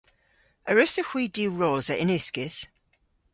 A 0.69 0.71
wrussowgh 0.73 1.11
hwi 1.11 1.23
diwrosa 1.35 1.95
yn 2.03 2.13
uskis? 2.17 2.57